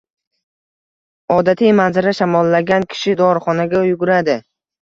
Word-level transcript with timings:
Odatiy 1.35 1.69
manzara— 1.81 2.15
shamollagan 2.21 2.89
kishi 2.95 3.15
dorixonaga 3.23 3.87
yuguradi 3.93 4.41